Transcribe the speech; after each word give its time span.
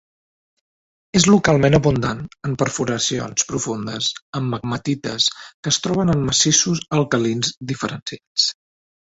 És 1.17 1.25
localment 1.31 1.77
abundant 1.79 2.23
en 2.49 2.55
perforacions 2.61 3.45
profundes 3.51 4.09
en 4.41 4.49
pegmatites 4.55 5.29
que 5.45 5.75
es 5.75 5.79
troben 5.85 6.15
en 6.17 6.25
massissos 6.31 6.83
alcalins 7.01 7.55
diferenciats. 7.75 8.51